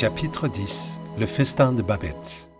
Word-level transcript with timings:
Chapitre 0.00 0.48
10 0.48 0.98
Le 1.18 1.26
festin 1.26 1.74
de 1.74 1.82
Babette 1.82 2.50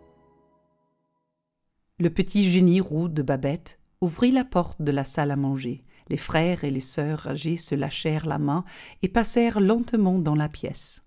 Le 1.99 2.11
petit 2.11 2.45
génie 2.45 2.83
roux 2.83 3.09
de 3.09 3.23
Babette 3.23 3.79
ouvrit 4.03 4.31
la 4.31 4.45
porte 4.45 4.83
de 4.83 4.91
la 4.91 5.05
salle 5.05 5.31
à 5.31 5.37
manger. 5.37 5.83
Les 6.11 6.19
frères 6.19 6.65
et 6.65 6.71
les 6.71 6.81
sœurs 6.81 7.29
âgées 7.29 7.57
se 7.57 7.75
lâchèrent 7.75 8.27
la 8.27 8.37
main 8.37 8.67
et 9.01 9.09
passèrent 9.09 9.59
lentement 9.59 10.19
dans 10.19 10.35
la 10.35 10.51
pièce. 10.51 11.07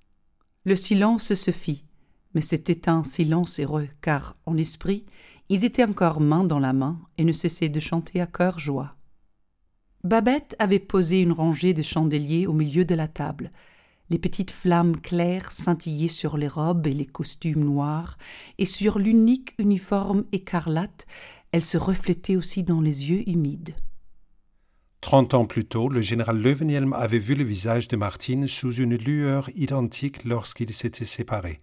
Le 0.66 0.76
silence 0.76 1.36
se 1.36 1.52
fit, 1.52 1.86
mais 2.34 2.42
c'était 2.42 2.90
un 2.90 3.04
silence 3.04 3.60
heureux, 3.60 3.90
car, 4.02 4.36
en 4.48 4.58
esprit, 4.58 5.06
ils 5.50 5.64
étaient 5.64 5.84
encore 5.84 6.20
main 6.20 6.44
dans 6.44 6.58
la 6.58 6.74
main 6.74 7.00
et 7.20 7.26
ne 7.26 7.32
cessaient 7.32 7.70
de 7.70 7.80
chanter 7.80 8.22
à 8.22 8.26
cœur 8.26 8.58
joie. 8.58 8.96
Babette 10.04 10.56
avait 10.58 10.80
posé 10.80 11.22
une 11.22 11.32
rangée 11.32 11.76
de 11.76 11.84
chandeliers 11.84 12.48
au 12.48 12.54
milieu 12.54 12.86
de 12.86 12.96
la 12.96 13.08
table. 13.08 13.52
Les 14.10 14.20
petites 14.20 14.52
flammes 14.52 15.00
claires 15.00 15.52
scintillaient 15.52 16.08
sur 16.08 16.38
les 16.38 16.48
robes 16.48 16.88
et 16.88 16.94
les 16.94 17.06
costumes 17.06 17.64
noirs, 17.64 18.18
et 18.58 18.66
sur 18.66 19.00
l'unique 19.00 19.56
uniforme 19.58 20.26
écarlate, 20.32 21.06
elles 21.52 21.64
se 21.64 21.78
reflétaient 21.78 22.36
aussi 22.36 22.64
dans 22.64 22.82
les 22.82 23.10
yeux 23.10 23.28
humides. 23.30 23.76
Trente 25.02 25.34
ans 25.34 25.46
plus 25.46 25.66
tôt, 25.66 25.90
le 25.90 26.02
général 26.02 26.42
Löwenhelm 26.42 26.94
avait 26.94 27.20
vu 27.20 27.36
le 27.36 27.44
visage 27.44 27.88
de 27.90 27.98
Martine 27.98 28.48
sous 28.48 28.74
une 28.74 28.96
lueur 28.96 29.50
identique 29.54 30.24
lorsqu'ils 30.24 30.74
s'étaient 30.74 31.06
séparés. 31.06 31.60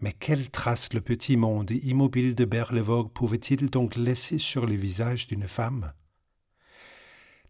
Mais 0.00 0.12
quelle 0.12 0.50
trace 0.50 0.92
le 0.92 1.00
petit 1.00 1.36
monde 1.36 1.70
immobile 1.70 2.34
de 2.34 2.44
Berlevogue 2.44 3.10
pouvait-il 3.10 3.70
donc 3.70 3.96
laisser 3.96 4.38
sur 4.38 4.66
le 4.66 4.74
visage 4.74 5.28
d'une 5.28 5.48
femme? 5.48 5.92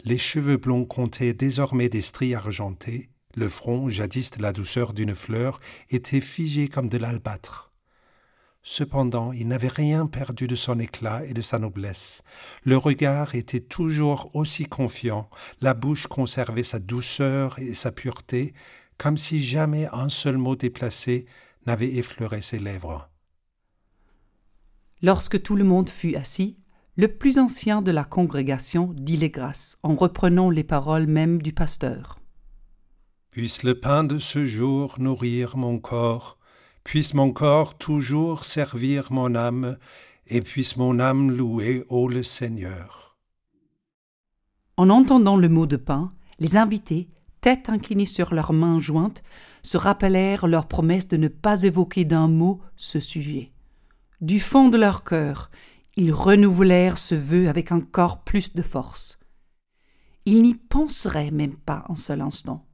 Les 0.05 0.19
cheveux 0.19 0.59
blonds 0.59 0.85
comptaient 0.85 1.35
désormais 1.35 1.89
des 1.89 2.03
stries 2.03 2.35
argentées, 2.35 3.11
le 3.37 3.49
front, 3.49 3.89
jadis 3.89 4.31
de 4.31 4.43
la 4.43 4.53
douceur 4.53 4.93
d'une 4.93 5.15
fleur, 5.15 5.61
était 5.91 6.21
figé 6.21 6.69
comme 6.69 6.89
de 6.89 6.99
l'albâtre. 6.99 7.73
Cependant, 8.67 9.33
il 9.33 9.47
n'avait 9.47 9.69
rien 9.69 10.07
perdu 10.07 10.47
de 10.47 10.55
son 10.55 10.79
éclat 10.81 11.25
et 11.27 11.35
de 11.35 11.43
sa 11.43 11.59
noblesse. 11.59 12.23
Le 12.63 12.79
regard 12.79 13.35
était 13.35 13.61
toujours 13.61 14.31
aussi 14.35 14.65
confiant, 14.65 15.29
la 15.61 15.75
bouche 15.75 16.07
conservait 16.07 16.63
sa 16.63 16.79
douceur 16.79 17.59
et 17.59 17.75
sa 17.75 17.93
pureté, 17.93 18.55
comme 18.97 19.19
si 19.19 19.45
jamais 19.45 19.87
un 19.93 20.09
seul 20.09 20.39
mot 20.39 20.57
déplacé 20.57 21.27
n'avait 21.67 21.95
effleuré 21.95 22.41
ses 22.41 22.59
lèvres. 22.59 23.11
Lorsque 25.03 25.43
tout 25.43 25.57
le 25.57 25.65
monde 25.65 25.91
fut 25.91 26.17
assis, 26.17 26.57
le 26.97 27.09
plus 27.09 27.39
ancien 27.39 27.83
de 27.83 27.91
la 27.91 28.05
congrégation 28.05 28.95
dit 28.95 29.19
les 29.19 29.29
grâces 29.29 29.77
en 29.83 29.95
reprenant 29.95 30.49
les 30.49 30.65
paroles 30.65 31.07
mêmes 31.07 31.43
du 31.43 31.53
pasteur. 31.53 32.19
Puisse 33.35 33.65
le 33.65 33.75
pain 33.75 34.05
de 34.05 34.19
ce 34.19 34.47
jour 34.47 34.95
nourrir 35.01 35.57
mon 35.57 35.81
corps, 35.81 36.39
puisse 36.85 37.15
mon 37.15 37.33
corps 37.33 37.77
toujours 37.77 38.45
servir 38.45 39.13
mon 39.13 39.35
âme, 39.35 39.77
et 40.29 40.41
puisse 40.41 40.77
mon 40.77 41.01
âme 41.01 41.33
louer, 41.33 41.85
ô 41.89 42.07
le 42.07 42.23
Seigneur. 42.23 43.19
En 44.77 44.89
entendant 44.89 45.37
le 45.37 45.49
mot 45.49 45.67
de 45.67 45.77
pain, 45.77 46.13
les 46.39 46.57
invités, 46.57 47.11
tête 47.41 47.69
inclinée 47.71 48.07
sur 48.07 48.35
leurs 48.35 48.53
mains 48.53 48.79
jointes, 48.79 49.25
se 49.65 49.79
rappelèrent 49.79 50.47
leur 50.47 50.69
promesse 50.69 51.09
de 51.09 51.17
ne 51.17 51.27
pas 51.27 51.65
évoquer 51.65 52.05
d'un 52.05 52.29
mot 52.29 52.61
ce 52.77 53.01
sujet. 53.01 53.51
Du 54.21 54.39
fond 54.39 54.69
de 54.69 54.79
leur 54.79 55.03
cœur, 55.03 55.51
ils 55.97 56.13
renouvelèrent 56.13 56.99
ce 56.99 57.17
vœu 57.17 57.49
avec 57.49 57.73
encore 57.73 58.23
plus 58.23 58.55
de 58.55 58.63
force. 58.63 59.19
Ils 60.25 60.41
n'y 60.41 60.55
penseraient 60.55 61.33
même 61.33 61.57
pas 61.57 61.85
un 61.89 61.97
seul 61.97 62.21
instant. 62.21 62.65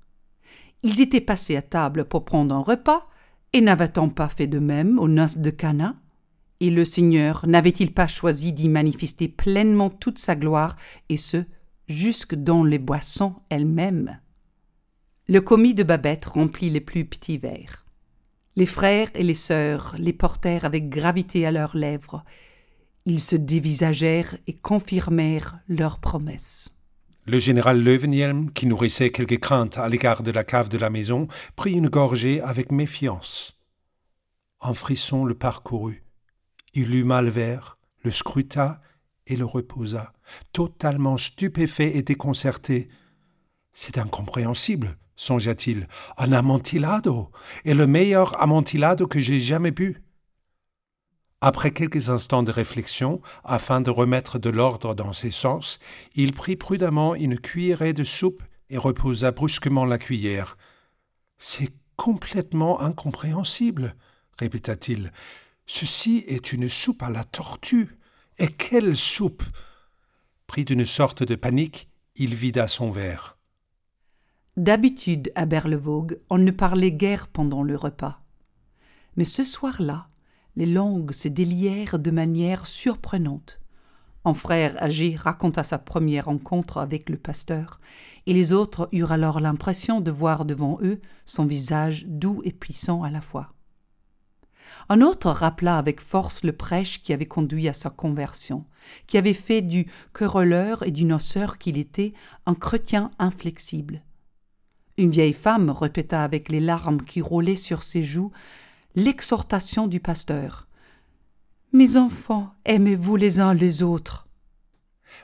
Ils 0.83 1.01
étaient 1.01 1.21
passés 1.21 1.57
à 1.57 1.63
table 1.63 2.07
pour 2.07 2.25
prendre 2.25 2.55
un 2.55 2.63
repas, 2.63 3.07
et 3.53 3.61
n'avait-on 3.61 4.09
pas 4.09 4.29
fait 4.29 4.47
de 4.47 4.59
même 4.59 4.99
aux 4.99 5.09
noces 5.09 5.39
de 5.39 5.51
Cana? 5.51 5.97
Et 6.61 6.71
le 6.71 6.85
Seigneur 6.85 7.47
n'avait-il 7.47 7.93
pas 7.93 8.07
choisi 8.07 8.53
d'y 8.53 8.69
manifester 8.69 9.29
pleinement 9.29 9.91
toute 9.91 10.19
sa 10.19 10.37
gloire, 10.37 10.77
et 11.09 11.17
ce, 11.17 11.45
jusque 11.89 12.35
dans 12.35 12.65
les 12.65 12.79
boissons 12.79 13.35
elles-mêmes? 13.49 14.21
Le 15.29 15.41
commis 15.41 15.75
de 15.75 15.83
Babette 15.83 16.25
remplit 16.25 16.71
les 16.71 16.81
plus 16.81 17.05
petits 17.05 17.39
verres. 17.39 17.85
Les 18.57 18.67
frères 18.67 19.11
et 19.15 19.23
les 19.23 19.35
sœurs 19.35 19.95
les 19.99 20.13
portèrent 20.13 20.65
avec 20.65 20.89
gravité 20.89 21.47
à 21.47 21.51
leurs 21.51 21.77
lèvres. 21.77 22.25
Ils 23.07 23.21
se 23.21 23.37
dévisagèrent 23.37 24.37
et 24.47 24.55
confirmèrent 24.57 25.61
leurs 25.69 26.01
promesses. 26.01 26.80
Le 27.31 27.39
général 27.39 27.81
Löwenhelm, 27.81 28.51
qui 28.51 28.67
nourrissait 28.67 29.11
quelques 29.11 29.39
craintes 29.39 29.79
à 29.79 29.89
l'égard 29.89 30.25
de 30.25 30.33
la 30.33 30.43
cave 30.43 30.69
de 30.69 30.79
la 30.79 30.91
maison, 30.91 31.29
prit 31.55 31.75
une 31.75 31.89
gorgée 31.89 32.41
avec 32.41 32.73
méfiance. 32.73 33.57
Un 34.61 34.75
frisson 34.75 35.25
le 35.25 35.37
parcourut. 35.37 36.03
Il 36.75 36.93
eut 36.93 37.05
mal 37.05 37.29
vert, 37.29 37.79
le 38.03 38.11
scruta 38.11 38.81
et 39.29 39.37
le 39.37 39.45
reposa, 39.45 40.13
totalement 40.53 41.17
stupéfait 41.19 41.97
et 41.97 42.03
déconcerté. 42.03 42.89
C'est 43.73 43.99
incompréhensible, 43.99 44.99
songea-t-il. 45.15 45.87
Un 46.19 46.33
amontillado, 46.33 47.31
et 47.65 47.75
le 47.75 47.87
meilleur 47.87 48.43
amontillado 48.43 49.07
que 49.07 49.21
j'ai 49.21 49.39
jamais 49.39 49.71
bu. 49.71 50.03
Après 51.43 51.71
quelques 51.71 52.11
instants 52.11 52.43
de 52.43 52.53
réflexion, 52.53 53.23
afin 53.45 53.81
de 53.81 53.91
remettre 53.91 54.39
de 54.39 54.51
l'ordre 54.51 54.95
dans 54.95 55.15
ses 55.15 55.31
sens, 55.31 55.78
il 56.15 56.34
prit 56.34 56.56
prudemment 56.56 57.15
une 57.15 57.39
cuillerée 57.39 57.95
de 57.95 58.05
soupe 58.05 58.43
et 58.69 58.77
reposa 58.77 59.33
brusquement 59.33 59.87
la 59.87 59.97
cuillère. 59.97 60.59
C'est 61.39 61.73
complètement 61.97 62.81
incompréhensible, 62.81 63.95
répéta-t-il. 64.39 65.12
Ceci 65.65 66.25
est 66.27 66.53
une 66.53 66.69
soupe 66.69 67.03
à 67.03 67.11
la 67.11 67.25
tortue. 67.25 67.97
Et 68.39 68.49
quelle 68.49 68.97
soupe 68.97 69.45
Pris 70.47 70.65
d'une 70.65 70.84
sorte 70.84 71.22
de 71.22 71.37
panique, 71.37 71.89
il 72.17 72.34
vida 72.34 72.69
son 72.69 72.91
verre. 72.91 73.39
D'habitude, 74.57 75.33
à 75.37 75.47
Berlevogue, 75.47 76.21
on 76.28 76.39
ne 76.39 76.51
parlait 76.51 76.93
guère 76.93 77.28
pendant 77.28 77.62
le 77.62 77.77
repas. 77.77 78.21
Mais 79.17 79.25
ce 79.25 79.45
soir-là, 79.45 80.09
les 80.56 80.66
langues 80.66 81.12
se 81.12 81.28
délièrent 81.28 81.99
de 81.99 82.11
manière 82.11 82.66
surprenante. 82.66 83.61
Un 84.25 84.34
frère 84.34 84.83
âgé 84.83 85.16
raconta 85.16 85.65
sa 85.65 85.78
première 85.78 86.27
rencontre 86.27 86.78
avec 86.78 87.09
le 87.09 87.16
pasteur, 87.16 87.81
et 88.27 88.34
les 88.34 88.53
autres 88.53 88.89
eurent 88.93 89.12
alors 89.12 89.41
l'impression 89.41 90.00
de 90.00 90.10
voir 90.10 90.44
devant 90.44 90.78
eux 90.83 91.00
son 91.25 91.47
visage 91.47 92.05
doux 92.06 92.43
et 92.44 92.53
puissant 92.53 93.03
à 93.03 93.10
la 93.10 93.21
fois. 93.21 93.55
Un 94.89 95.00
autre 95.00 95.31
rappela 95.31 95.78
avec 95.78 96.00
force 96.00 96.44
le 96.44 96.53
prêche 96.53 97.03
qui 97.03 97.12
avait 97.12 97.27
conduit 97.27 97.69
à 97.69 97.72
sa 97.72 97.91
conversion, 97.91 98.65
qui 99.06 99.19
avait 99.19 99.34
fait 99.34 99.62
du 99.62 99.87
querelleur 100.12 100.83
et 100.87 100.91
du 100.91 101.05
noceur 101.05 101.59
qu'il 101.59 101.78
était 101.78 102.12
un 102.47 102.55
chrétien 102.55 103.10
inflexible. 103.19 104.03
Une 104.99 105.10
vieille 105.10 105.33
femme 105.33 105.71
répéta 105.71 106.25
avec 106.25 106.50
les 106.50 106.60
larmes 106.60 107.03
qui 107.03 107.22
roulaient 107.22 107.56
sur 107.56 107.83
ses 107.83 108.03
joues 108.03 108.33
l'exhortation 108.95 109.87
du 109.87 110.01
pasteur. 110.01 110.69
Mes 111.73 111.97
enfants, 111.97 112.53
aimez-vous 112.65 113.17
les 113.17 113.41
uns 113.41 113.55
les 113.55 113.83
autres. 113.83 114.27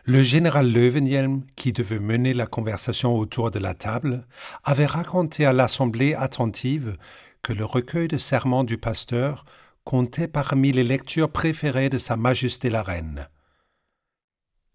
Le 0.05 0.23
général 0.23 0.71
Löwenhelm, 0.71 1.43
qui 1.57 1.73
devait 1.73 1.99
mener 1.99 2.35
la 2.35 2.47
conversation 2.47 3.17
autour 3.17 3.51
de 3.51 3.59
la 3.59 3.75
table, 3.75 4.27
avait 4.65 4.87
raconté 4.87 5.45
à 5.45 5.53
l'assemblée 5.53 6.15
attentive 6.15 6.97
que 7.43 7.53
le 7.53 7.65
recueil 7.65 8.09
de 8.09 8.19
serments 8.19 8.65
du 8.65 8.79
pasteur 8.79 9.45
comptait 9.85 10.29
parmi 10.29 10.73
les 10.73 10.85
lectures 10.85 11.31
préférées 11.31 11.89
de 11.89 11.99
Sa 11.99 12.17
Majesté 12.17 12.71
la 12.71 12.83
Reine. 12.83 13.29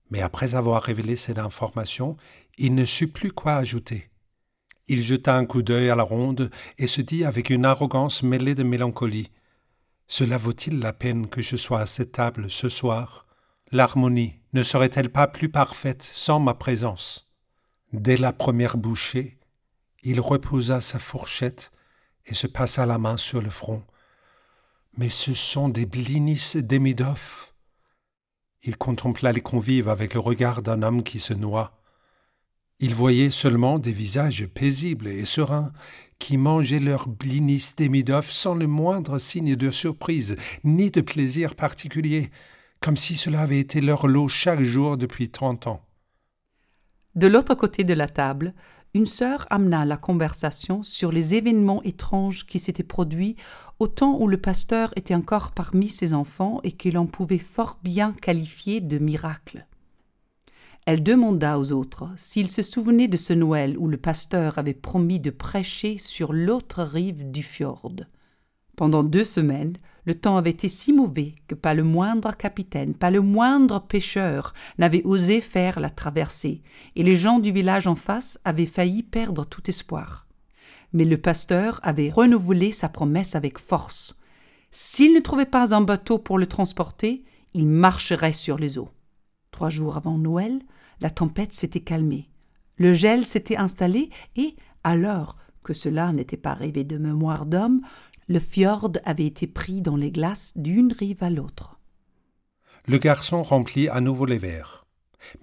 Mais 0.10 0.22
après 0.22 0.56
avoir 0.56 0.84
révélé 0.84 1.16
cette 1.16 1.40
information, 1.40 2.18
il 2.58 2.76
ne 2.76 2.86
sut 2.86 3.08
plus 3.08 3.32
quoi 3.32 3.56
ajouter. 3.56 4.11
Il 4.88 5.02
jeta 5.02 5.36
un 5.36 5.46
coup 5.46 5.62
d'œil 5.62 5.90
à 5.90 5.96
la 5.96 6.04
ronde 6.04 6.50
et 6.78 6.88
se 6.88 7.02
dit 7.02 7.24
avec 7.24 7.50
une 7.50 7.66
arrogance 7.66 8.24
mêlée 8.24 8.56
de 8.56 8.64
mélancolie 8.64 9.32
Cela 10.08 10.38
vaut-il 10.38 10.80
la 10.80 10.94
peine 10.94 11.28
que 11.28 11.42
je 11.42 11.56
sois 11.56 11.82
à 11.82 11.86
cette 11.86 12.14
table 12.14 12.50
ce 12.50 12.70
soir? 12.70 13.26
L'harmonie 13.72 14.36
ne 14.54 14.64
serait-elle 14.64 15.10
pas 15.10 15.28
plus 15.28 15.50
parfaite 15.50 16.04
sans 16.04 16.40
ma 16.40 16.54
présence? 16.54 17.30
Dès 17.94 18.18
la 18.18 18.34
première 18.34 18.78
bouchée, 18.78 19.38
il 20.04 20.20
reposa 20.20 20.82
sa 20.82 21.00
fourchette 21.00 21.72
et 22.26 22.34
se 22.34 22.48
passa 22.48 22.86
la 22.86 22.98
main 22.98 23.18
sur 23.18 23.42
le 23.42 23.50
front. 23.50 23.84
Mais 24.98 25.10
ce 25.10 25.34
sont 25.34 25.70
des 25.70 25.86
blinis 25.86 26.54
d'Emidov. 26.56 27.54
Il 28.64 28.78
contempla 28.78 29.32
les 29.32 29.42
convives 29.42 29.90
avec 29.90 30.14
le 30.14 30.20
regard 30.20 30.62
d'un 30.62 30.84
homme 30.84 31.04
qui 31.04 31.20
se 31.20 31.34
noie. 31.34 31.81
Il 32.84 32.96
voyait 32.96 33.30
seulement 33.30 33.78
des 33.78 33.92
visages 33.92 34.48
paisibles 34.48 35.08
et 35.08 35.24
sereins 35.24 35.72
qui 36.18 36.38
mangeaient 36.38 36.80
leur 36.80 37.08
blinis 37.08 37.74
d'Emidov 37.78 38.28
sans 38.28 38.56
le 38.56 38.66
moindre 38.66 39.20
signe 39.20 39.56
de 39.56 39.70
surprise 39.70 40.36
ni 40.64 40.90
de 40.90 41.02
plaisir 41.02 41.54
particulier, 41.54 42.32
comme 42.80 42.98
si 42.98 43.16
cela 43.16 43.42
avait 43.42 43.60
été 43.60 43.82
leur 43.82 44.08
lot 44.08 44.28
chaque 44.28 44.62
jour 44.62 44.98
depuis 44.98 45.30
trente 45.30 45.68
ans. 45.68 45.86
De 47.14 47.28
l'autre 47.28 47.54
côté 47.54 47.84
de 47.84 47.94
la 47.94 48.08
table, 48.08 48.56
une 48.96 49.06
sœur 49.06 49.46
amena 49.52 49.86
la 49.86 49.98
conversation 49.98 50.82
sur 50.82 51.12
les 51.12 51.36
événements 51.36 51.84
étranges 51.84 52.48
qui 52.48 52.58
s'étaient 52.58 52.82
produits 52.82 53.36
au 53.78 53.88
temps 53.88 54.18
où 54.20 54.28
le 54.28 54.38
pasteur 54.38 54.92
était 54.96 55.16
encore 55.16 55.52
parmi 55.52 55.88
ses 55.88 56.16
enfants 56.16 56.60
et 56.64 56.72
que 56.72 56.90
l'on 56.90 57.06
pouvait 57.06 57.38
fort 57.38 57.80
bien 57.84 58.14
qualifier 58.14 58.82
de 58.82 58.98
miracles. 58.98 59.68
Elle 60.86 61.04
demanda 61.04 61.60
aux 61.60 61.72
autres 61.72 62.10
s'ils 62.16 62.50
se 62.50 62.64
souvenaient 62.64 63.08
de 63.08 63.18
ce 63.18 63.34
Noël 63.34 63.78
où 63.78 63.88
le 63.88 63.98
pasteur 63.98 64.58
avait 64.58 64.74
promis 64.74 65.20
de 65.20 65.30
prêcher 65.30 65.98
sur 66.00 66.34
l'autre 66.34 66.82
rive 66.82 67.30
du 67.30 67.44
fjord. 67.44 67.92
Pendant 68.76 69.04
deux 69.04 69.24
semaines, 69.24 69.78
le 70.06 70.16
temps 70.16 70.38
avait 70.38 70.50
été 70.50 70.68
si 70.68 70.92
mauvais 70.92 71.36
que 71.48 71.54
pas 71.54 71.76
le 71.76 71.84
moindre 71.84 72.36
capitaine, 72.36 72.96
pas 72.96 73.12
le 73.12 73.22
moindre 73.22 73.80
pêcheur 73.80 74.56
n'avait 74.80 75.04
osé 75.04 75.40
faire 75.40 75.80
la 75.80 75.92
traversée, 75.92 76.64
et 76.96 77.04
les 77.04 77.16
gens 77.16 77.38
du 77.38 77.52
village 77.52 77.86
en 77.86 77.96
face 77.96 78.40
avaient 78.44 78.66
failli 78.66 79.04
perdre 79.04 79.46
tout 79.46 79.70
espoir. 79.70 80.26
Mais 80.94 81.06
le 81.06 81.18
pasteur 81.18 81.80
avait 81.84 82.10
renouvelé 82.10 82.72
sa 82.72 82.90
promesse 82.90 83.36
avec 83.36 83.60
force. 83.60 84.18
S'il 84.72 85.14
ne 85.14 85.20
trouvait 85.20 85.46
pas 85.46 85.76
un 85.76 85.82
bateau 85.82 86.18
pour 86.18 86.40
le 86.40 86.48
transporter, 86.48 87.24
il 87.54 87.68
marcherait 87.68 88.34
sur 88.34 88.58
les 88.58 88.80
eaux. 88.80 88.90
Trois 89.62 89.70
jours 89.70 89.96
avant 89.96 90.18
Noël, 90.18 90.60
la 91.02 91.12
tempête 91.12 91.54
s'était 91.54 91.82
calmée. 91.82 92.32
Le 92.78 92.94
gel 92.94 93.28
s'était 93.28 93.58
installé 93.58 94.10
et, 94.36 94.56
alors 94.84 95.38
que 95.64 95.74
cela 95.74 96.12
n'était 96.12 96.36
pas 96.36 96.56
rêvé 96.56 96.84
de 96.84 96.98
mémoire 96.98 97.46
d'homme, 97.46 97.82
le 98.28 98.40
fjord 98.40 98.94
avait 99.06 99.28
été 99.28 99.46
pris 99.46 99.82
dans 99.82 99.96
les 99.96 100.12
glaces 100.12 100.54
d'une 100.56 100.92
rive 100.92 101.22
à 101.22 101.30
l'autre. 101.30 101.80
Le 102.88 102.98
garçon 102.98 103.44
remplit 103.44 103.88
à 103.88 104.02
nouveau 104.02 104.26
les 104.26 104.40
verres. 104.40 104.88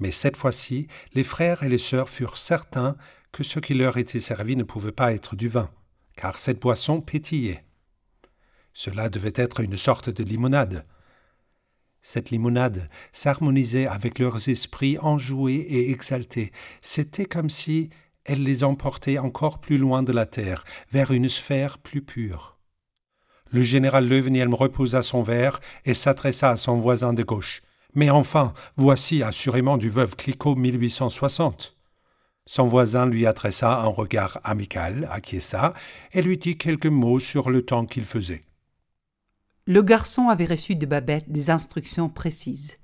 Mais 0.00 0.11
cette 0.11 0.37
fois-ci, 0.37 0.88
les 1.14 1.23
frères 1.23 1.62
et 1.62 1.69
les 1.69 1.79
sœurs 1.79 2.09
furent 2.09 2.38
certains 2.38 2.97
que 3.31 3.44
ce 3.44 3.61
qui 3.61 3.75
leur 3.75 3.99
était 3.99 4.19
servi 4.19 4.56
ne 4.56 4.64
pouvait 4.64 4.91
pas 4.91 5.12
être 5.12 5.37
du 5.37 5.47
vin, 5.47 5.71
car 6.17 6.38
cette 6.38 6.61
boisson 6.61 7.00
pétillait. 7.00 7.64
Cela 8.75 9.11
devait 9.11 9.32
être 9.37 9.61
une 9.61 9.76
sorte 9.76 10.11
de 10.11 10.25
limonade. 10.25 10.85
Cette 12.11 12.31
limonade 12.31 12.89
s'harmonisait 13.13 13.87
avec 13.87 14.19
leurs 14.19 14.49
esprits 14.49 14.97
enjoués 14.97 15.57
et 15.57 15.91
exaltés. 15.91 16.53
C'était 16.81 17.27
comme 17.27 17.51
si 17.51 17.91
elle 18.25 18.43
les 18.43 18.65
emportait 18.65 19.19
encore 19.19 19.59
plus 19.59 19.77
loin 19.77 20.03
de 20.03 20.13
la 20.15 20.25
terre, 20.25 20.65
vers 20.91 21.11
une 21.11 21.29
sphère 21.29 21.77
plus 21.77 22.01
pure. 22.01 22.57
Le 23.51 23.61
général 23.61 24.09
Leuvenhielm 24.09 24.55
reposa 24.55 25.03
son 25.03 25.23
verre 25.23 25.61
et 25.85 25.93
s'adressa 25.93 26.49
à 26.49 26.57
son 26.57 26.79
voisin 26.79 27.13
de 27.13 27.23
gauche. 27.23 27.61
Mais 27.95 28.09
enfin, 28.09 28.55
voici 28.79 29.23
assurément 29.23 29.77
du 29.77 29.91
veuve 29.91 30.17
Clicquot 30.17 30.55
1860. 30.55 31.77
Son 32.47 32.65
voisin 32.65 33.05
lui 33.05 33.27
adressa 33.27 33.83
un 33.83 33.89
regard 33.89 34.41
amical, 34.45 35.07
acquiesça, 35.13 35.75
et 36.13 36.23
lui 36.23 36.39
dit 36.39 36.57
quelques 36.57 36.87
mots 36.87 37.21
sur 37.21 37.51
le 37.51 37.61
temps 37.61 37.85
qu'il 37.85 38.07
faisait. 38.07 38.41
Le 39.70 39.82
garçon 39.82 40.31
avait 40.31 40.47
reçu 40.47 40.76
de 40.76 40.87
Babette 40.87 41.31
des 41.31 41.50
instructions 41.50 42.09
précises. 42.09 42.79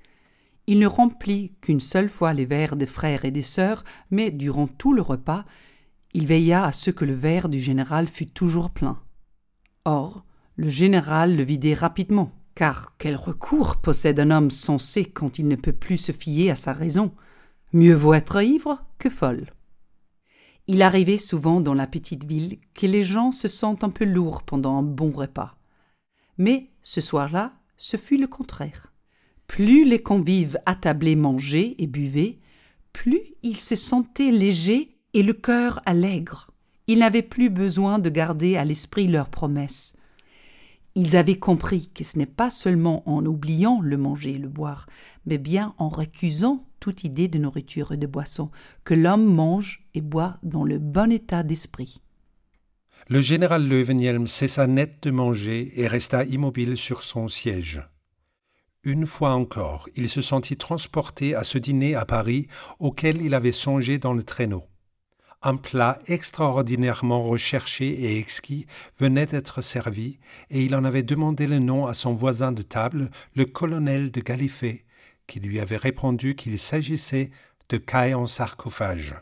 Il 0.66 0.78
ne 0.80 0.86
remplit 0.86 1.54
qu'une 1.62 1.80
seule 1.80 2.10
fois 2.10 2.34
les 2.34 2.44
verres 2.44 2.76
des 2.76 2.84
frères 2.84 3.24
et 3.24 3.30
des 3.30 3.40
sœurs, 3.40 3.84
mais 4.10 4.30
durant 4.30 4.66
tout 4.66 4.92
le 4.92 5.00
repas, 5.00 5.46
il 6.12 6.26
veilla 6.26 6.66
à 6.66 6.72
ce 6.72 6.90
que 6.90 7.06
le 7.06 7.14
verre 7.14 7.48
du 7.48 7.58
général 7.58 8.06
fût 8.06 8.26
toujours 8.26 8.68
plein. 8.68 9.00
Or, 9.86 10.26
le 10.56 10.68
général 10.68 11.36
le 11.36 11.42
vidait 11.42 11.72
rapidement, 11.72 12.32
car 12.54 12.92
quel 12.98 13.16
recours 13.16 13.78
possède 13.78 14.20
un 14.20 14.30
homme 14.30 14.50
sensé 14.50 15.06
quand 15.06 15.38
il 15.38 15.48
ne 15.48 15.56
peut 15.56 15.72
plus 15.72 15.96
se 15.96 16.12
fier 16.12 16.50
à 16.50 16.54
sa 16.54 16.74
raison? 16.74 17.14
Mieux 17.72 17.94
vaut 17.94 18.12
être 18.12 18.42
ivre 18.42 18.84
que 18.98 19.08
folle. 19.08 19.54
Il 20.66 20.82
arrivait 20.82 21.16
souvent 21.16 21.62
dans 21.62 21.72
la 21.72 21.86
petite 21.86 22.24
ville 22.24 22.58
que 22.74 22.84
les 22.84 23.04
gens 23.04 23.32
se 23.32 23.48
sentent 23.48 23.84
un 23.84 23.90
peu 23.90 24.04
lourds 24.04 24.42
pendant 24.42 24.76
un 24.76 24.82
bon 24.82 25.12
repas. 25.12 25.56
Mais 26.38 26.70
ce 26.82 27.00
soir-là, 27.00 27.52
ce 27.76 27.96
fut 27.96 28.16
le 28.16 28.26
contraire. 28.26 28.92
Plus 29.46 29.84
les 29.84 30.02
convives 30.02 30.58
attablés 30.66 31.16
mangeaient 31.16 31.74
et 31.78 31.86
buvaient, 31.86 32.38
plus 32.92 33.20
ils 33.42 33.58
se 33.58 33.76
sentaient 33.76 34.30
légers 34.30 34.96
et 35.12 35.22
le 35.22 35.32
cœur 35.32 35.80
allègre. 35.86 36.50
Ils 36.86 36.98
n'avaient 36.98 37.22
plus 37.22 37.50
besoin 37.50 37.98
de 37.98 38.10
garder 38.10 38.56
à 38.56 38.64
l'esprit 38.64 39.06
leurs 39.06 39.28
promesses. 39.28 39.96
Ils 40.96 41.16
avaient 41.16 41.38
compris 41.38 41.90
que 41.92 42.04
ce 42.04 42.18
n'est 42.18 42.26
pas 42.26 42.50
seulement 42.50 43.08
en 43.08 43.24
oubliant 43.26 43.80
le 43.80 43.96
manger 43.96 44.34
et 44.34 44.38
le 44.38 44.48
boire, 44.48 44.86
mais 45.26 45.38
bien 45.38 45.74
en 45.78 45.88
récusant 45.88 46.66
toute 46.78 47.02
idée 47.02 47.26
de 47.26 47.38
nourriture 47.38 47.92
et 47.92 47.96
de 47.96 48.06
boisson, 48.06 48.50
que 48.84 48.94
l'homme 48.94 49.24
mange 49.24 49.88
et 49.94 50.00
boit 50.00 50.38
dans 50.42 50.64
le 50.64 50.78
bon 50.78 51.10
état 51.10 51.42
d'esprit. 51.42 52.00
Le 53.08 53.20
général 53.20 53.68
Löwenhelm 53.68 54.26
cessa 54.26 54.66
net 54.66 55.02
de 55.02 55.10
manger 55.10 55.78
et 55.78 55.86
resta 55.86 56.24
immobile 56.24 56.78
sur 56.78 57.02
son 57.02 57.28
siège. 57.28 57.82
Une 58.82 59.04
fois 59.04 59.34
encore, 59.34 59.90
il 59.94 60.08
se 60.08 60.22
sentit 60.22 60.56
transporté 60.56 61.34
à 61.34 61.44
ce 61.44 61.58
dîner 61.58 61.94
à 61.94 62.06
Paris 62.06 62.48
auquel 62.78 63.20
il 63.20 63.34
avait 63.34 63.52
songé 63.52 63.98
dans 63.98 64.14
le 64.14 64.22
traîneau. 64.22 64.64
Un 65.42 65.56
plat 65.56 65.98
extraordinairement 66.06 67.22
recherché 67.22 67.88
et 67.88 68.18
exquis 68.18 68.64
venait 68.98 69.26
d'être 69.26 69.60
servi, 69.60 70.18
et 70.48 70.64
il 70.64 70.74
en 70.74 70.84
avait 70.84 71.02
demandé 71.02 71.46
le 71.46 71.58
nom 71.58 71.86
à 71.86 71.92
son 71.92 72.14
voisin 72.14 72.52
de 72.52 72.62
table, 72.62 73.10
le 73.34 73.44
colonel 73.44 74.12
de 74.12 74.22
Galifet, 74.22 74.86
qui 75.26 75.40
lui 75.40 75.60
avait 75.60 75.76
répondu 75.76 76.36
qu'il 76.36 76.58
s'agissait 76.58 77.30
de 77.68 77.76
caille 77.76 78.14
en 78.14 78.26
sarcophage. 78.26 79.14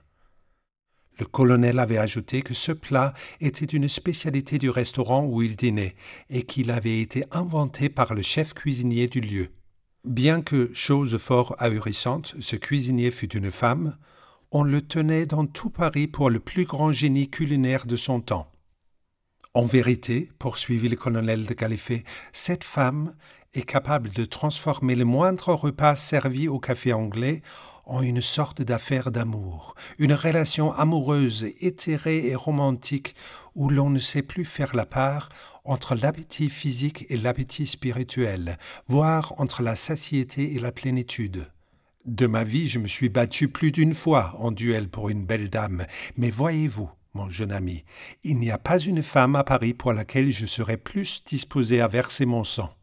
Le 1.18 1.26
colonel 1.26 1.78
avait 1.78 1.98
ajouté 1.98 2.42
que 2.42 2.54
ce 2.54 2.72
plat 2.72 3.12
était 3.40 3.66
une 3.66 3.88
spécialité 3.88 4.58
du 4.58 4.70
restaurant 4.70 5.24
où 5.24 5.42
il 5.42 5.56
dînait, 5.56 5.94
et 6.30 6.42
qu'il 6.42 6.70
avait 6.70 7.00
été 7.00 7.24
inventé 7.30 7.88
par 7.88 8.14
le 8.14 8.22
chef 8.22 8.54
cuisinier 8.54 9.08
du 9.08 9.20
lieu. 9.20 9.48
Bien 10.04 10.42
que, 10.42 10.70
chose 10.74 11.16
fort 11.18 11.54
ahurissante, 11.58 12.34
ce 12.40 12.56
cuisinier 12.56 13.10
fût 13.10 13.36
une 13.36 13.50
femme, 13.50 13.96
on 14.50 14.64
le 14.64 14.82
tenait 14.82 15.26
dans 15.26 15.46
tout 15.46 15.70
Paris 15.70 16.06
pour 16.06 16.28
le 16.28 16.40
plus 16.40 16.64
grand 16.64 16.92
génie 16.92 17.28
culinaire 17.30 17.86
de 17.86 17.96
son 17.96 18.20
temps. 18.20 18.50
En 19.54 19.64
vérité, 19.64 20.30
poursuivit 20.38 20.88
le 20.88 20.96
colonel 20.96 21.46
de 21.46 21.54
Galifet, 21.54 22.04
cette 22.32 22.64
femme 22.64 23.14
est 23.54 23.62
capable 23.62 24.10
de 24.10 24.24
transformer 24.24 24.94
le 24.94 25.04
moindre 25.04 25.52
repas 25.54 25.94
servi 25.94 26.48
au 26.48 26.58
café 26.58 26.92
anglais 26.92 27.42
en 27.84 28.02
une 28.02 28.20
sorte 28.20 28.62
d'affaire 28.62 29.10
d'amour, 29.10 29.74
une 29.98 30.14
relation 30.14 30.72
amoureuse, 30.72 31.46
éthérée 31.60 32.28
et 32.28 32.34
romantique 32.34 33.14
où 33.54 33.68
l'on 33.68 33.90
ne 33.90 33.98
sait 33.98 34.22
plus 34.22 34.44
faire 34.44 34.74
la 34.74 34.86
part 34.86 35.28
entre 35.64 35.94
l'appétit 35.94 36.50
physique 36.50 37.06
et 37.08 37.16
l'appétit 37.16 37.66
spirituel, 37.66 38.58
voire 38.88 39.34
entre 39.38 39.62
la 39.62 39.76
satiété 39.76 40.54
et 40.54 40.58
la 40.58 40.72
plénitude. 40.72 41.50
De 42.04 42.26
ma 42.26 42.42
vie, 42.42 42.68
je 42.68 42.80
me 42.80 42.88
suis 42.88 43.08
battu 43.08 43.48
plus 43.48 43.70
d'une 43.70 43.94
fois 43.94 44.34
en 44.38 44.50
duel 44.50 44.88
pour 44.88 45.08
une 45.08 45.24
belle 45.24 45.50
dame, 45.50 45.86
mais 46.16 46.30
voyez-vous, 46.30 46.90
mon 47.14 47.30
jeune 47.30 47.52
ami, 47.52 47.84
il 48.24 48.38
n'y 48.38 48.50
a 48.50 48.58
pas 48.58 48.78
une 48.78 49.02
femme 49.02 49.36
à 49.36 49.44
Paris 49.44 49.74
pour 49.74 49.92
laquelle 49.92 50.32
je 50.32 50.46
serais 50.46 50.78
plus 50.78 51.22
disposé 51.24 51.80
à 51.80 51.88
verser 51.88 52.26
mon 52.26 52.42
sang. 52.42 52.74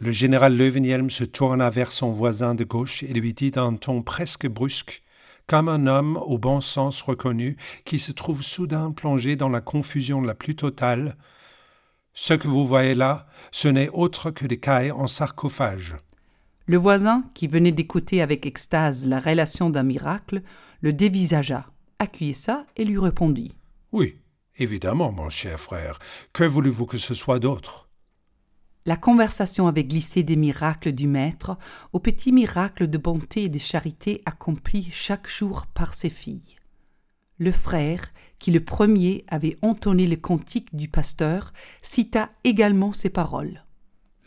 Le 0.00 0.12
général 0.12 0.56
Löwenhielm 0.56 1.10
se 1.10 1.24
tourna 1.24 1.70
vers 1.70 1.90
son 1.90 2.12
voisin 2.12 2.54
de 2.54 2.62
gauche 2.62 3.02
et 3.02 3.12
lui 3.12 3.34
dit 3.34 3.50
d'un 3.50 3.74
ton 3.74 4.02
presque 4.02 4.46
brusque, 4.46 5.02
comme 5.48 5.68
un 5.68 5.88
homme 5.88 6.16
au 6.18 6.38
bon 6.38 6.60
sens 6.60 7.02
reconnu 7.02 7.56
qui 7.84 7.98
se 7.98 8.12
trouve 8.12 8.44
soudain 8.44 8.92
plongé 8.92 9.34
dans 9.34 9.48
la 9.48 9.60
confusion 9.60 10.20
la 10.20 10.36
plus 10.36 10.54
totale. 10.54 11.16
Ce 12.14 12.32
que 12.34 12.46
vous 12.46 12.64
voyez 12.64 12.94
là, 12.94 13.26
ce 13.50 13.66
n'est 13.66 13.88
autre 13.88 14.30
que 14.30 14.46
des 14.46 14.60
cailles 14.60 14.92
en 14.92 15.08
sarcophage. 15.08 15.96
Le 16.66 16.76
voisin, 16.76 17.24
qui 17.34 17.48
venait 17.48 17.72
d'écouter 17.72 18.22
avec 18.22 18.46
extase 18.46 19.08
la 19.08 19.18
relation 19.18 19.68
d'un 19.68 19.82
miracle, 19.82 20.42
le 20.80 20.92
dévisagea, 20.92 21.66
acquiesça 21.98 22.66
et 22.76 22.84
lui 22.84 22.98
répondit. 22.98 23.56
Oui, 23.90 24.16
évidemment, 24.58 25.10
mon 25.10 25.28
cher 25.28 25.58
frère. 25.58 25.98
Que 26.32 26.44
voulez-vous 26.44 26.86
que 26.86 26.98
ce 26.98 27.14
soit 27.14 27.40
d'autre? 27.40 27.87
La 28.88 28.96
conversation 28.96 29.68
avait 29.68 29.84
glissé 29.84 30.22
des 30.22 30.36
miracles 30.36 30.92
du 30.92 31.06
Maître 31.06 31.58
aux 31.92 32.00
petits 32.00 32.32
miracles 32.32 32.86
de 32.86 32.96
bonté 32.96 33.42
et 33.42 33.48
de 33.50 33.58
charité 33.58 34.22
accomplis 34.24 34.88
chaque 34.90 35.28
jour 35.28 35.66
par 35.66 35.92
ses 35.92 36.08
filles. 36.08 36.56
Le 37.36 37.52
frère, 37.52 38.14
qui 38.38 38.50
le 38.50 38.64
premier 38.64 39.26
avait 39.28 39.58
entonné 39.60 40.06
le 40.06 40.16
cantique 40.16 40.74
du 40.74 40.88
pasteur, 40.88 41.52
cita 41.82 42.30
également 42.44 42.94
ces 42.94 43.10
paroles. 43.10 43.62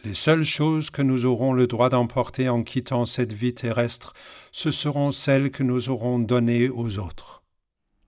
Les 0.04 0.14
seules 0.14 0.46
choses 0.46 0.92
que 0.92 1.02
nous 1.02 1.26
aurons 1.26 1.54
le 1.54 1.66
droit 1.66 1.90
d'emporter 1.90 2.48
en 2.48 2.62
quittant 2.62 3.08
cette 3.08 3.34
vie 3.34 3.56
terrestre, 3.56 4.14
ce 4.52 4.70
seront 4.70 5.10
celles 5.10 5.50
que 5.50 5.64
nous 5.64 5.90
aurons 5.90 6.20
données 6.20 6.70
aux 6.70 7.00
autres. 7.00 7.42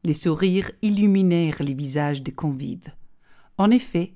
Les 0.04 0.14
sourires 0.14 0.70
illuminèrent 0.84 1.64
les 1.64 1.74
visages 1.74 2.22
des 2.22 2.32
convives. 2.32 2.94
En 3.58 3.72
effet, 3.72 4.14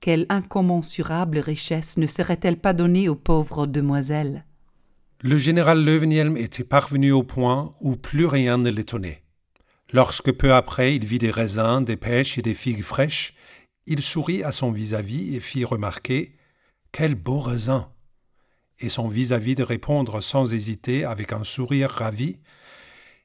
quelle 0.00 0.26
incommensurable 0.28 1.38
richesse 1.38 1.96
ne 1.96 2.06
serait-elle 2.06 2.58
pas 2.58 2.72
donnée 2.72 3.08
aux 3.08 3.14
pauvres 3.16 3.66
demoiselles? 3.66 4.44
Le 5.22 5.38
général 5.38 5.84
Löwenhielm 5.84 6.36
était 6.36 6.64
parvenu 6.64 7.12
au 7.12 7.22
point 7.22 7.74
où 7.80 7.96
plus 7.96 8.26
rien 8.26 8.58
ne 8.58 8.70
l'étonnait. 8.70 9.22
Lorsque 9.92 10.32
peu 10.32 10.52
après 10.52 10.94
il 10.94 11.04
vit 11.04 11.18
des 11.18 11.30
raisins, 11.30 11.84
des 11.84 11.96
pêches 11.96 12.38
et 12.38 12.42
des 12.42 12.54
figues 12.54 12.82
fraîches, 12.82 13.34
il 13.86 14.02
sourit 14.02 14.42
à 14.42 14.52
son 14.52 14.72
vis-à-vis 14.72 15.34
et 15.34 15.40
fit 15.40 15.64
remarquer 15.64 16.34
Quel 16.92 17.14
beau 17.14 17.40
raisin 17.40 17.90
Et 18.78 18.88
son 18.88 19.08
vis-à-vis 19.08 19.54
de 19.54 19.62
répondre 19.62 20.20
sans 20.20 20.52
hésiter 20.52 21.04
avec 21.04 21.32
un 21.32 21.44
sourire 21.44 21.90
ravi 21.90 22.38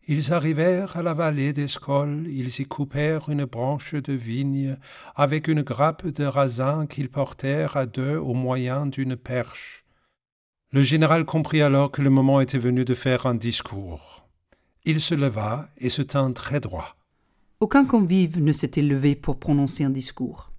Ils 0.08 0.34
arrivèrent 0.34 0.98
à 0.98 1.04
la 1.04 1.14
vallée 1.14 1.54
d'Escol, 1.54 2.26
ils 2.28 2.60
y 2.60 2.66
coupèrent 2.66 3.30
une 3.30 3.46
branche 3.46 3.94
de 3.94 4.14
vigne 4.14 4.78
avec 5.16 5.48
une 5.48 5.62
grappe 5.62 6.08
de 6.08 6.24
raisin 6.24 6.88
qu'ils 6.88 7.10
portèrent 7.10 7.78
à 7.78 7.86
deux 7.86 8.18
au 8.18 8.34
moyen 8.34 8.88
d'une 8.88 9.16
perche. 9.16 9.86
Le 10.72 10.82
général 10.82 11.26
comprit 11.26 11.62
alors 11.62 11.92
que 11.92 12.02
le 12.02 12.10
moment 12.10 12.42
était 12.42 12.58
venu 12.58 12.84
de 12.84 12.94
faire 12.94 13.26
un 13.26 13.36
discours. 13.36 14.28
Il 14.86 15.02
se 15.02 15.14
leva 15.14 15.70
et 15.78 15.90
se 15.90 16.02
tint 16.02 16.32
très 16.32 16.60
droit. 16.60 16.96
Aucun 17.60 17.86
convive 17.86 18.42
ne 18.42 18.52
s'était 18.52 18.82
levé 18.82 19.14
pour 19.16 19.38
prononcer 19.38 19.84
un 19.84 19.92
discours. 19.92 20.52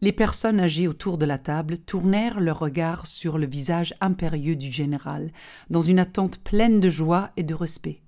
Les 0.00 0.12
personnes 0.12 0.60
âgées 0.60 0.88
autour 0.88 1.18
de 1.18 1.26
la 1.26 1.38
table 1.38 1.78
tournèrent 1.78 2.40
leur 2.40 2.58
regard 2.58 3.06
sur 3.06 3.36
le 3.36 3.46
visage 3.46 3.94
impérieux 4.00 4.56
du 4.56 4.70
général, 4.72 5.32
dans 5.68 5.82
une 5.82 5.98
attente 5.98 6.38
pleine 6.38 6.80
de 6.80 6.88
joie 6.88 7.30
et 7.36 7.42
de 7.42 7.54
respect. 7.54 8.00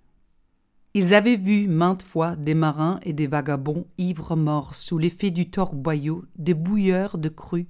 Ils 1.00 1.14
avaient 1.14 1.37
vu 1.37 1.69
maintes 1.69 2.02
fois 2.02 2.35
des 2.35 2.55
marins 2.55 2.99
et 3.05 3.12
des 3.12 3.28
vagabonds 3.28 3.87
ivres 3.99 4.35
morts 4.35 4.75
sous 4.75 4.99
l'effet 4.99 5.31
du 5.31 5.49
torboyau 5.49 6.25
des 6.35 6.55
bouilleurs 6.55 7.19
de 7.19 7.28
cru, 7.28 7.69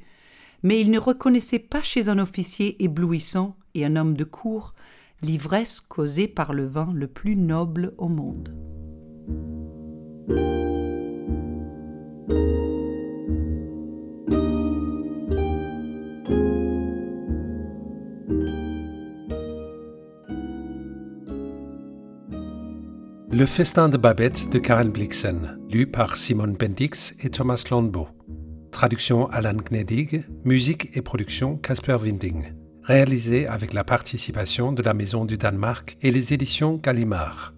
mais 0.62 0.80
ils 0.80 0.90
ne 0.90 0.99
reconnaissaient 0.99 1.58
pas 1.58 1.82
chez 1.82 2.08
un 2.08 2.18
officier 2.18 2.82
éblouissant 2.82 3.54
et 3.75 3.85
un 3.85 3.97
homme 3.97 4.16
de 4.16 4.25
cour 4.25 4.75
l'ivresse 5.20 5.80
causée 5.82 6.26
par 6.26 6.54
le 6.54 6.64
vin 6.64 6.90
le 6.94 7.06
plus 7.06 7.37
noble 7.37 7.92
au 7.99 8.08
monde. 8.08 8.49
Le 23.38 23.47
festin 23.47 23.88
de 23.88 23.97
Babette 23.97 24.50
de 24.50 24.59
Karen 24.59 24.90
Blixen, 24.90 25.61
lu 25.71 25.87
par 25.87 26.16
Simone 26.16 26.57
Bendix 26.57 27.14
et 27.21 27.30
Thomas 27.30 27.62
Landbeau. 27.71 28.09
Traduction 28.73 29.28
Alan 29.30 29.54
Gnedig, 29.54 30.25
musique 30.45 30.88
et 30.97 31.02
production 31.02 31.57
Casper 31.57 31.99
Winding. 32.02 32.52
Réalisé 32.83 33.47
avec 33.47 33.75
la 33.75 33.85
participation 33.85 34.73
de 34.73 34.83
la 34.83 34.92
Maison 34.92 35.25
du 35.25 35.37
Danemark 35.37 35.97
et 36.02 36.11
les 36.11 36.33
éditions 36.33 36.80
Gallimard. 36.83 37.54